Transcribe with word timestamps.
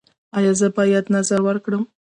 ایا 0.37 0.53
زه 0.59 0.67
باید 0.77 1.05
نذر 1.15 1.39
ورکړم؟ 1.43 1.83